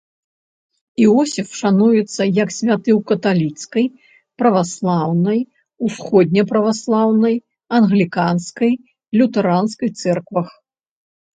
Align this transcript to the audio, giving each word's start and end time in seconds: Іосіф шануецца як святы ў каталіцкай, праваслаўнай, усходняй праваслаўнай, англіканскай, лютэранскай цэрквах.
Іосіф 1.01 1.49
шануецца 1.57 2.23
як 2.37 2.53
святы 2.55 2.91
ў 2.93 3.01
каталіцкай, 3.11 3.85
праваслаўнай, 4.43 5.39
усходняй 5.89 6.45
праваслаўнай, 6.55 7.35
англіканскай, 7.81 8.73
лютэранскай 9.21 9.89
цэрквах. 10.03 10.49